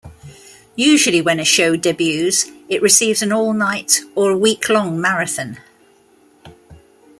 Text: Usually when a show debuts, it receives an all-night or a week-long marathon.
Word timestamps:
Usually 0.77 1.21
when 1.21 1.39
a 1.39 1.45
show 1.45 1.75
debuts, 1.75 2.49
it 2.67 2.81
receives 2.81 3.21
an 3.21 3.31
all-night 3.31 3.99
or 4.15 4.31
a 4.31 4.35
week-long 4.35 4.99
marathon. 4.99 5.59